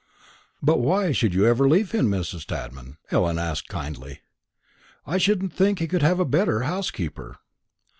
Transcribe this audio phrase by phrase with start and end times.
[0.63, 2.47] "But why should you ever leave him, Mrs.
[2.47, 4.21] Tadman?" Ellen asked kindly.
[5.05, 7.37] "I shouldn't think he could have a better housekeeper."